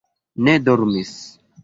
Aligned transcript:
ne 0.45 0.55
dormis. 0.65 1.13